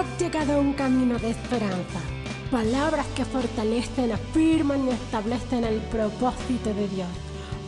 has 0.00 0.18
llegado 0.18 0.54
a 0.54 0.60
un 0.60 0.72
camino 0.72 1.18
de 1.18 1.30
esperanza. 1.30 2.00
Palabras 2.50 3.06
que 3.08 3.24
fortalecen, 3.24 4.12
afirman 4.12 4.86
y 4.86 4.90
establecen 4.90 5.64
el 5.64 5.78
propósito 5.90 6.72
de 6.72 6.88
Dios. 6.88 7.08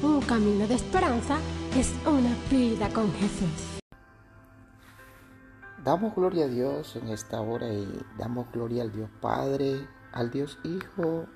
Un 0.02 0.22
camino 0.22 0.66
de 0.66 0.74
esperanza 0.74 1.36
es 1.76 1.92
una 2.06 2.34
vida 2.50 2.88
con 2.88 3.12
Jesús. 3.12 3.80
Damos 5.84 6.14
gloria 6.14 6.46
a 6.46 6.48
Dios 6.48 6.96
en 6.96 7.08
esta 7.08 7.38
hora 7.42 7.68
y 7.68 8.00
damos 8.16 8.50
gloria 8.50 8.82
al 8.82 8.92
Dios 8.92 9.10
Padre, 9.20 9.86
al 10.12 10.30
Dios 10.30 10.58
Hijo 10.64 11.26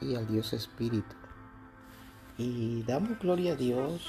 y 0.00 0.14
al 0.14 0.28
Dios 0.28 0.52
Espíritu. 0.52 1.16
Y 2.38 2.84
damos 2.84 3.18
gloria 3.18 3.54
a 3.54 3.56
Dios 3.56 4.08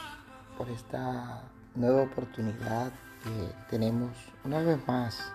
por 0.59 0.69
esta 0.69 1.41
nueva 1.73 2.03
oportunidad 2.03 2.91
que 3.23 3.51
tenemos 3.71 4.11
una 4.43 4.59
vez 4.59 4.77
más 4.87 5.34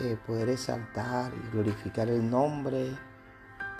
de 0.00 0.16
poder 0.16 0.48
exaltar 0.48 1.32
y 1.34 1.50
glorificar 1.50 2.08
el 2.08 2.28
nombre 2.28 2.96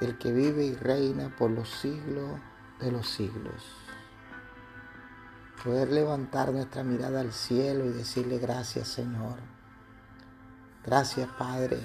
del 0.01 0.19
que 0.19 0.33
vive 0.33 0.65
y 0.65 0.75
reina 0.75 1.34
por 1.37 1.51
los 1.51 1.69
siglos 1.69 2.41
de 2.80 2.93
los 2.93 3.09
siglos. 3.09 3.62
Poder 5.65 5.93
levantar 5.93 6.53
nuestra 6.53 6.83
mirada 6.83 7.20
al 7.20 7.33
cielo 7.33 7.84
y 7.84 7.91
decirle 7.91 8.39
gracias 8.39 8.89
Señor. 8.89 9.39
Gracias 10.84 11.29
Padre, 11.39 11.79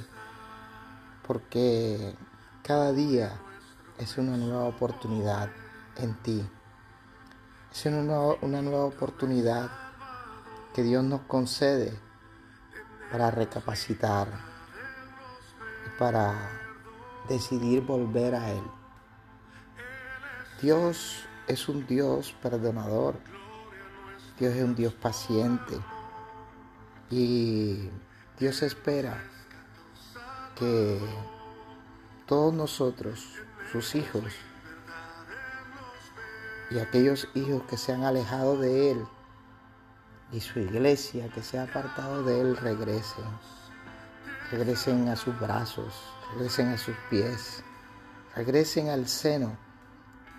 porque 1.25 2.15
cada 2.63 2.91
día 2.91 3.39
es 3.99 4.17
una 4.17 4.35
nueva 4.35 4.65
oportunidad 4.65 5.49
en 5.97 6.15
ti. 6.23 6.49
Es 7.71 7.85
una 7.85 8.01
nueva, 8.01 8.35
una 8.41 8.61
nueva 8.61 8.85
oportunidad 8.85 9.69
que 10.73 10.81
Dios 10.81 11.03
nos 11.03 11.21
concede 11.21 12.06
para 13.11 13.31
recapacitar 13.31 14.27
y 15.85 15.99
para 15.99 16.35
decidir 17.27 17.81
volver 17.81 18.35
a 18.35 18.51
Él. 18.51 18.63
Dios 20.61 21.23
es 21.47 21.69
un 21.69 21.85
Dios 21.85 22.35
perdonador. 22.41 23.15
Dios 24.39 24.53
es 24.55 24.63
un 24.63 24.75
Dios 24.75 24.93
paciente. 24.93 25.79
Y 27.09 27.89
Dios 28.39 28.61
espera 28.61 29.23
que 30.55 30.99
todos 32.25 32.53
nosotros, 32.53 33.25
sus 33.71 33.95
hijos, 33.95 34.33
y 36.69 36.79
aquellos 36.79 37.29
hijos 37.33 37.63
que 37.63 37.77
se 37.77 37.93
han 37.93 38.03
alejado 38.03 38.57
de 38.57 38.91
Él, 38.91 39.07
y 40.31 40.41
su 40.41 40.59
iglesia 40.59 41.29
que 41.29 41.41
se 41.41 41.57
ha 41.57 41.63
apartado 41.63 42.23
de 42.23 42.41
Él, 42.41 42.57
regresen. 42.57 43.25
Regresen 44.51 45.09
a 45.09 45.15
sus 45.15 45.37
brazos, 45.39 45.93
regresen 46.33 46.69
a 46.69 46.77
sus 46.77 46.95
pies, 47.09 47.63
regresen 48.35 48.89
al 48.89 49.07
seno 49.07 49.57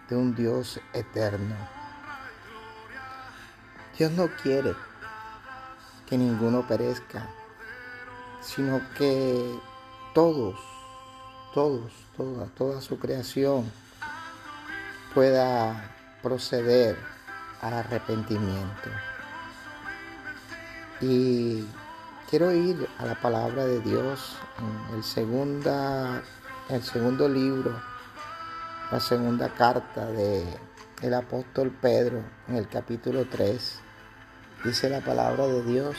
de 0.09 0.17
un 0.17 0.35
Dios 0.35 0.81
eterno. 0.93 1.57
Dios 3.99 4.13
no 4.13 4.29
quiere 4.43 4.75
que 6.07 6.17
ninguno 6.17 6.67
perezca, 6.67 7.29
sino 8.41 8.81
que 8.97 9.59
todos, 10.15 10.59
todos, 11.53 11.93
toda, 12.17 12.47
toda 12.57 12.81
su 12.81 12.99
creación 12.99 13.71
pueda 15.15 15.95
proceder 16.23 16.97
al 17.61 17.75
arrepentimiento. 17.75 18.91
Y 21.01 21.65
quiero 22.29 22.51
ir 22.51 22.89
a 22.99 23.07
la 23.07 23.15
palabra 23.15 23.65
de 23.65 23.81
Dios 23.81 24.37
en 24.59 24.97
el, 24.97 25.05
segunda, 25.05 26.23
el 26.69 26.83
segundo 26.83 27.29
libro, 27.29 27.81
la 28.91 28.99
segunda 28.99 29.49
carta 29.49 30.07
de 30.07 30.45
el 31.03 31.15
apóstol 31.15 31.71
Pedro 31.71 32.25
en 32.49 32.57
el 32.57 32.69
capítulo 32.69 33.27
3. 33.31 33.81
Dice 34.65 34.91
la 34.91 35.01
palabra 35.01 35.47
de 35.47 35.63
Dios. 35.63 35.97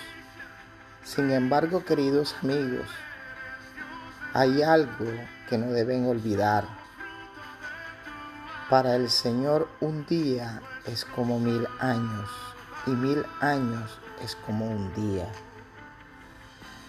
Sin 1.06 1.32
embargo, 1.32 1.86
queridos 1.86 2.36
amigos, 2.44 2.90
hay 4.34 4.62
algo 4.64 5.06
que 5.50 5.58
no 5.58 5.68
deben 5.68 6.08
olvidar. 6.08 6.66
Para 8.70 8.98
el 8.98 9.10
Señor 9.10 9.70
un 9.80 10.06
día 10.06 10.62
es 10.86 11.06
como 11.06 11.40
mil 11.40 11.66
años 11.80 12.30
y 12.86 12.92
mil 12.92 13.26
años 13.40 13.98
es 14.24 14.36
como 14.36 14.66
un 14.66 14.94
día. 14.94 15.28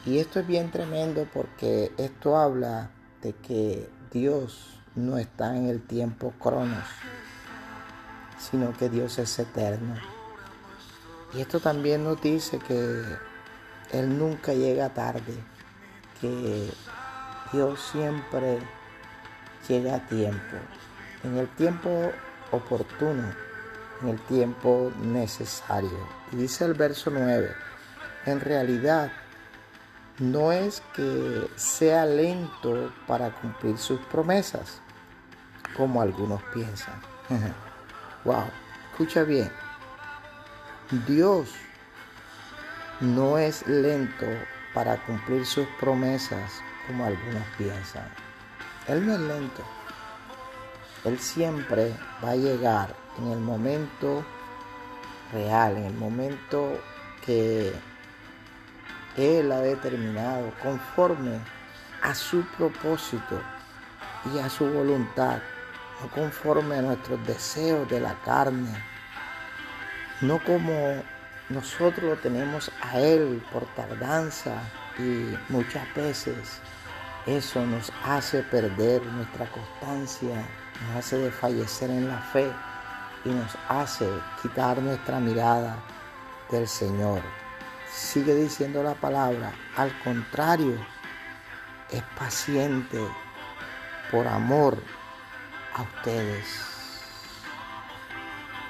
Y 0.06 0.18
esto 0.18 0.40
es 0.40 0.46
bien 0.46 0.70
tremendo 0.70 1.26
porque 1.32 1.92
esto 1.98 2.36
habla 2.36 2.90
de 3.22 3.34
que 3.34 3.88
Dios 4.10 4.78
no 4.94 5.18
está 5.18 5.56
en 5.56 5.68
el 5.68 5.82
tiempo 5.82 6.32
cronos, 6.40 6.84
sino 8.38 8.72
que 8.72 8.88
Dios 8.88 9.18
es 9.18 9.38
eterno. 9.38 9.94
Y 11.34 11.40
esto 11.40 11.60
también 11.60 12.02
nos 12.02 12.20
dice 12.22 12.58
que 12.58 13.04
Él 13.92 14.18
nunca 14.18 14.52
llega 14.52 14.88
tarde, 14.88 15.34
que 16.20 16.72
Dios 17.52 17.80
siempre 17.92 18.58
llega 19.68 19.96
a 19.96 20.06
tiempo, 20.06 20.56
en 21.22 21.36
el 21.36 21.48
tiempo 21.56 22.10
oportuno 22.50 23.49
en 24.02 24.08
el 24.08 24.20
tiempo 24.22 24.92
necesario. 25.02 25.98
Y 26.32 26.36
dice 26.36 26.64
el 26.64 26.74
verso 26.74 27.10
9, 27.10 27.54
en 28.26 28.40
realidad 28.40 29.10
no 30.18 30.52
es 30.52 30.82
que 30.94 31.48
sea 31.56 32.04
lento 32.04 32.92
para 33.06 33.30
cumplir 33.30 33.78
sus 33.78 34.00
promesas, 34.06 34.80
como 35.76 36.02
algunos 36.02 36.42
piensan. 36.54 37.00
wow, 38.24 38.44
escucha 38.90 39.22
bien. 39.22 39.50
Dios 41.06 41.48
no 43.00 43.38
es 43.38 43.66
lento 43.66 44.26
para 44.74 44.96
cumplir 45.06 45.46
sus 45.46 45.66
promesas, 45.78 46.60
como 46.86 47.04
algunos 47.04 47.42
piensan. 47.56 48.08
Él 48.88 49.06
no 49.06 49.14
es 49.14 49.20
lento. 49.20 49.62
Él 51.04 51.18
siempre 51.18 51.94
va 52.22 52.32
a 52.32 52.36
llegar 52.36 52.94
en 53.20 53.32
el 53.32 53.38
momento 53.38 54.24
real, 55.32 55.76
en 55.76 55.84
el 55.84 55.94
momento 55.94 56.80
que 57.24 57.72
Él 59.16 59.52
ha 59.52 59.60
determinado 59.60 60.52
conforme 60.62 61.38
a 62.02 62.14
su 62.14 62.42
propósito 62.56 63.40
y 64.34 64.38
a 64.38 64.48
su 64.48 64.66
voluntad, 64.66 65.40
no 66.00 66.10
conforme 66.10 66.76
a 66.76 66.82
nuestros 66.82 67.24
deseos 67.26 67.88
de 67.88 68.00
la 68.00 68.14
carne, 68.24 68.72
no 70.20 70.42
como 70.44 71.02
nosotros 71.48 72.04
lo 72.04 72.16
tenemos 72.16 72.70
a 72.80 72.98
Él 73.00 73.42
por 73.52 73.66
tardanza 73.74 74.62
y 74.98 75.34
muchas 75.48 75.94
veces 75.94 76.60
eso 77.26 77.64
nos 77.66 77.92
hace 78.04 78.42
perder 78.44 79.04
nuestra 79.04 79.46
constancia, 79.50 80.46
nos 80.86 80.96
hace 80.96 81.18
desfallecer 81.18 81.90
en 81.90 82.08
la 82.08 82.18
fe 82.18 82.50
y 83.24 83.28
nos 83.30 83.56
hace 83.68 84.08
quitar 84.40 84.78
nuestra 84.80 85.20
mirada 85.20 85.82
del 86.50 86.66
Señor. 86.66 87.22
Sigue 87.90 88.34
diciendo 88.34 88.82
la 88.82 88.94
palabra, 88.94 89.52
al 89.76 89.96
contrario, 90.02 90.76
es 91.90 92.02
paciente 92.18 93.00
por 94.10 94.26
amor 94.26 94.78
a 95.74 95.82
ustedes. 95.82 96.46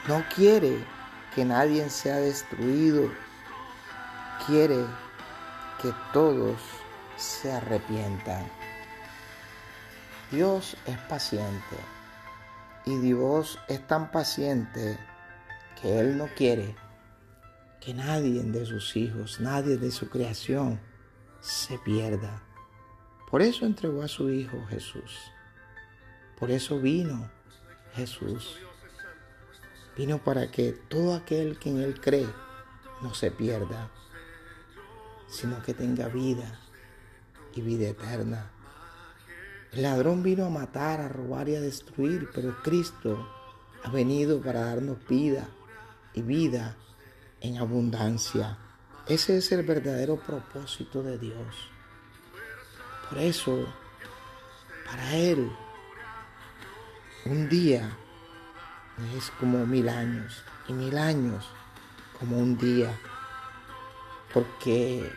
No 0.08 0.24
quiere 0.34 0.84
que 1.34 1.44
nadie 1.44 1.88
sea 1.90 2.16
destruido, 2.16 3.10
quiere 4.46 4.84
que 5.80 5.92
todos 6.12 6.56
se 7.16 7.52
arrepientan. 7.52 8.50
Dios 10.30 10.76
es 10.86 10.96
paciente 10.98 11.99
y 12.90 12.98
Dios 12.98 13.58
es 13.68 13.86
tan 13.86 14.10
paciente 14.10 14.98
que 15.80 16.00
Él 16.00 16.18
no 16.18 16.26
quiere 16.36 16.74
que 17.80 17.94
nadie 17.94 18.42
de 18.42 18.66
sus 18.66 18.96
hijos, 18.96 19.40
nadie 19.40 19.76
de 19.76 19.90
su 19.90 20.08
creación 20.08 20.80
se 21.40 21.78
pierda. 21.78 22.42
Por 23.30 23.42
eso 23.42 23.64
entregó 23.64 24.02
a 24.02 24.08
su 24.08 24.28
Hijo 24.28 24.66
Jesús. 24.68 25.18
Por 26.38 26.50
eso 26.50 26.80
vino 26.80 27.30
Jesús. 27.94 28.58
Vino 29.96 30.18
para 30.18 30.50
que 30.50 30.72
todo 30.72 31.14
aquel 31.14 31.58
que 31.58 31.70
en 31.70 31.78
Él 31.78 32.00
cree 32.00 32.28
no 33.02 33.14
se 33.14 33.30
pierda, 33.30 33.90
sino 35.28 35.62
que 35.62 35.74
tenga 35.74 36.08
vida 36.08 36.60
y 37.54 37.60
vida 37.60 37.88
eterna. 37.88 38.50
El 39.72 39.82
ladrón 39.82 40.22
vino 40.22 40.44
a 40.44 40.50
matar, 40.50 41.00
a 41.00 41.08
robar 41.08 41.48
y 41.48 41.54
a 41.54 41.60
destruir, 41.60 42.28
pero 42.34 42.60
Cristo 42.62 43.28
ha 43.84 43.90
venido 43.90 44.40
para 44.40 44.64
darnos 44.64 44.98
vida 45.08 45.48
y 46.12 46.22
vida 46.22 46.76
en 47.40 47.58
abundancia. 47.58 48.58
Ese 49.06 49.36
es 49.38 49.52
el 49.52 49.62
verdadero 49.62 50.16
propósito 50.16 51.02
de 51.02 51.18
Dios. 51.18 51.70
Por 53.08 53.18
eso, 53.18 53.66
para 54.86 55.14
Él, 55.14 55.50
un 57.26 57.48
día 57.48 57.96
es 59.16 59.30
como 59.38 59.66
mil 59.66 59.88
años 59.88 60.44
y 60.68 60.72
mil 60.72 60.98
años 60.98 61.48
como 62.18 62.38
un 62.38 62.58
día. 62.58 62.98
Porque 64.34 65.10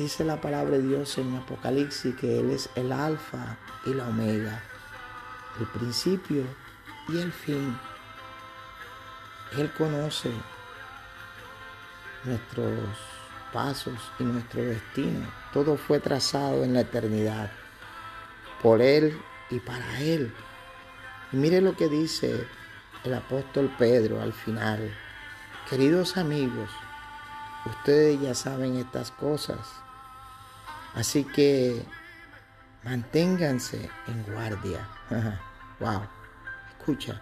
dice 0.00 0.24
la 0.24 0.40
palabra 0.40 0.78
de 0.78 0.82
Dios 0.82 1.18
en 1.18 1.36
Apocalipsis 1.36 2.14
que 2.14 2.40
Él 2.40 2.50
es 2.50 2.70
el 2.74 2.90
alfa 2.90 3.58
y 3.84 3.92
la 3.92 4.08
omega, 4.08 4.62
el 5.60 5.66
principio 5.66 6.42
y 7.08 7.18
el 7.18 7.30
fin. 7.30 7.78
Él 9.58 9.70
conoce 9.76 10.30
nuestros 12.24 12.96
pasos 13.52 13.98
y 14.18 14.24
nuestro 14.24 14.62
destino. 14.62 15.26
Todo 15.52 15.76
fue 15.76 16.00
trazado 16.00 16.64
en 16.64 16.72
la 16.72 16.80
eternidad 16.80 17.50
por 18.62 18.80
Él 18.80 19.20
y 19.50 19.60
para 19.60 20.00
Él. 20.00 20.32
Y 21.30 21.36
mire 21.36 21.60
lo 21.60 21.76
que 21.76 21.88
dice 21.88 22.46
el 23.04 23.12
apóstol 23.12 23.70
Pedro 23.78 24.22
al 24.22 24.32
final. 24.32 24.96
Queridos 25.68 26.16
amigos, 26.16 26.70
ustedes 27.66 28.18
ya 28.18 28.34
saben 28.34 28.76
estas 28.76 29.10
cosas. 29.10 29.82
Así 30.94 31.24
que 31.24 31.84
manténganse 32.84 33.88
en 34.08 34.22
guardia. 34.32 34.88
wow, 35.80 36.02
escucha. 36.78 37.20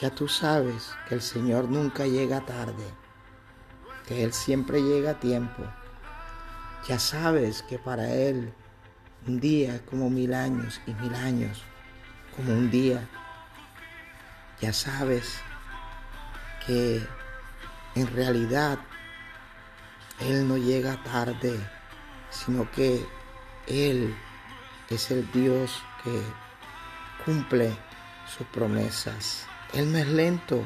Ya 0.00 0.10
tú 0.10 0.26
sabes 0.28 0.92
que 1.08 1.14
el 1.14 1.22
Señor 1.22 1.68
nunca 1.68 2.06
llega 2.06 2.40
tarde, 2.40 2.84
que 4.06 4.24
Él 4.24 4.32
siempre 4.32 4.82
llega 4.82 5.12
a 5.12 5.20
tiempo. 5.20 5.62
Ya 6.88 6.98
sabes 6.98 7.62
que 7.62 7.78
para 7.78 8.12
Él 8.12 8.52
un 9.26 9.40
día 9.40 9.80
como 9.86 10.10
mil 10.10 10.34
años 10.34 10.80
y 10.86 10.94
mil 10.94 11.14
años 11.14 11.62
como 12.36 12.52
un 12.52 12.70
día. 12.70 13.08
Ya 14.60 14.72
sabes 14.72 15.40
que 16.66 17.02
en 17.94 18.06
realidad 18.08 18.78
Él 20.20 20.46
no 20.48 20.56
llega 20.56 21.02
tarde, 21.02 21.58
sino 22.34 22.70
que 22.70 23.06
Él 23.66 24.14
es 24.90 25.10
el 25.10 25.30
Dios 25.32 25.82
que 26.02 26.22
cumple 27.24 27.74
sus 28.26 28.46
promesas. 28.48 29.46
Él 29.72 29.92
no 29.92 29.98
es 29.98 30.08
lento, 30.08 30.62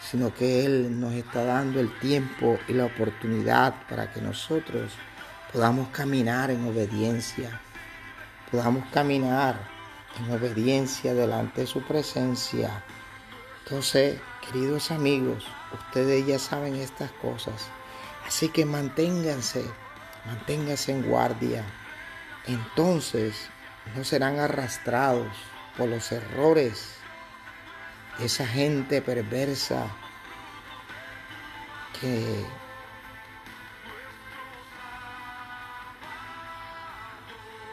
sino 0.00 0.32
que 0.32 0.64
Él 0.64 1.00
nos 1.00 1.14
está 1.14 1.44
dando 1.44 1.80
el 1.80 1.98
tiempo 1.98 2.58
y 2.68 2.74
la 2.74 2.86
oportunidad 2.86 3.74
para 3.88 4.12
que 4.12 4.20
nosotros 4.20 4.92
podamos 5.52 5.88
caminar 5.88 6.50
en 6.50 6.66
obediencia, 6.66 7.60
podamos 8.50 8.84
caminar 8.92 9.56
en 10.18 10.32
obediencia 10.32 11.14
delante 11.14 11.62
de 11.62 11.66
su 11.66 11.82
presencia. 11.82 12.84
Entonces, 13.64 14.20
queridos 14.46 14.90
amigos, 14.90 15.44
ustedes 15.72 16.26
ya 16.26 16.38
saben 16.38 16.76
estas 16.76 17.10
cosas. 17.12 17.68
Así 18.26 18.48
que 18.48 18.64
manténganse, 18.64 19.64
manténganse 20.26 20.92
en 20.92 21.02
guardia. 21.02 21.64
Entonces 22.46 23.50
no 23.94 24.04
serán 24.04 24.38
arrastrados 24.38 25.28
por 25.76 25.88
los 25.88 26.10
errores 26.12 26.96
esa 28.18 28.46
gente 28.46 29.00
perversa 29.00 29.86
que 31.98 32.44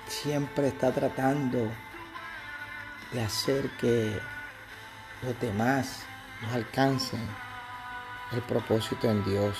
siempre 0.08 0.68
está 0.68 0.92
tratando 0.92 1.72
de 3.12 3.22
hacer 3.22 3.70
que 3.78 4.20
los 5.22 5.40
demás 5.40 6.04
no 6.42 6.54
alcancen 6.54 7.28
el 8.32 8.42
propósito 8.42 9.10
en 9.10 9.24
Dios. 9.24 9.58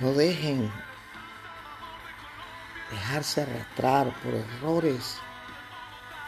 No 0.00 0.12
dejen 0.12 0.70
dejarse 2.90 3.42
arrastrar 3.42 4.14
por 4.22 4.34
errores 4.34 5.18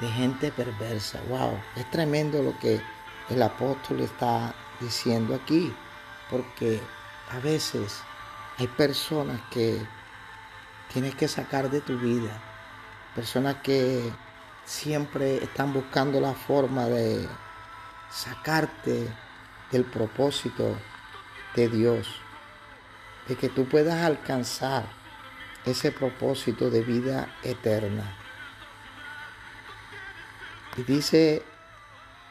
de 0.00 0.08
gente 0.08 0.50
perversa. 0.50 1.20
Wow, 1.28 1.60
es 1.76 1.88
tremendo 1.90 2.42
lo 2.42 2.58
que 2.58 2.80
el 3.28 3.42
apóstol 3.42 4.00
está 4.00 4.54
diciendo 4.80 5.34
aquí, 5.34 5.72
porque 6.30 6.80
a 7.30 7.38
veces 7.38 8.02
hay 8.58 8.66
personas 8.66 9.40
que 9.50 9.80
tienes 10.92 11.14
que 11.14 11.28
sacar 11.28 11.70
de 11.70 11.80
tu 11.80 11.96
vida, 11.98 12.42
personas 13.14 13.56
que 13.62 14.12
siempre 14.64 15.42
están 15.44 15.72
buscando 15.72 16.20
la 16.20 16.34
forma 16.34 16.86
de 16.86 17.28
sacarte 18.10 19.08
del 19.70 19.84
propósito 19.84 20.76
de 21.54 21.68
Dios, 21.68 22.20
de 23.30 23.36
que 23.36 23.48
tú 23.48 23.68
puedas 23.68 24.02
alcanzar 24.02 24.86
ese 25.64 25.92
propósito 25.92 26.68
de 26.68 26.82
vida 26.82 27.32
eterna. 27.44 28.16
Y 30.76 30.82
dice 30.82 31.44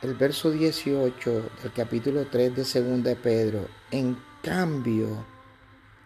el 0.01 0.16
verso 0.16 0.51
18 0.51 1.51
del 1.63 1.72
capítulo 1.74 2.28
3 2.28 2.54
de 2.54 2.81
2 2.81 3.04
de 3.04 3.16
Pedro, 3.16 3.69
en 3.92 4.22
cambio, 4.44 5.25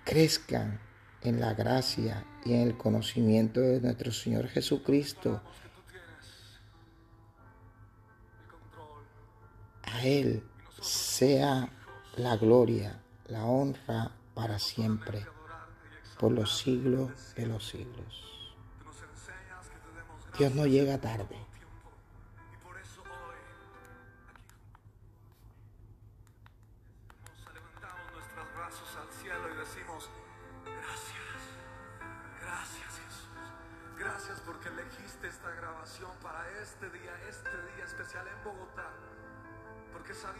crezcan 0.04 0.80
en 1.24 1.40
la 1.40 1.56
gracia 1.56 2.24
y 2.46 2.54
en 2.54 2.62
el 2.62 2.78
conocimiento 2.78 3.62
de 3.62 3.82
nuestro 3.82 4.12
Señor 4.12 4.48
Jesucristo. 4.48 5.42
A 9.86 10.06
Él 10.06 10.44
sea 10.84 11.68
la 12.16 12.38
gloria, 12.38 13.02
la 13.28 13.44
honra 13.46 14.12
para 14.34 14.60
siempre, 14.60 15.26
por 16.20 16.32
los 16.32 16.58
siglos 16.58 17.34
de 17.36 17.48
los 17.48 17.68
siglos. 17.68 18.54
Dios 20.38 20.56
no 20.56 20.66
llega 20.66 21.00
tarde. 21.00 21.44